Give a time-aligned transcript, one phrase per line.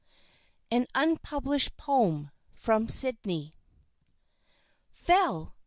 [0.71, 3.53] ]AN UNPUBLISHED POEM, FROM SYDNEY.
[5.03, 5.53] "Vell!